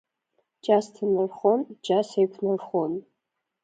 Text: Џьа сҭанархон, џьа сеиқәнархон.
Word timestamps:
Џьа 0.63 0.77
сҭанархон, 0.85 1.59
џьа 1.85 1.99
сеиқәнархон. 2.09 2.93